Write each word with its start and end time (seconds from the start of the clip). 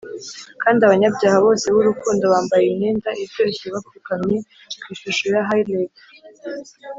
kandi 0.61 0.79
abanyabyaha 0.83 1.37
bose 1.45 1.65
b'urukundo 1.73 2.23
bambaye 2.33 2.65
imyenda 2.67 3.09
iryoshye 3.23 3.65
bapfukamye 3.73 4.37
ku 4.81 4.87
ishusho 4.93 5.25
ya 5.33 5.41
hyleg, 5.47 5.91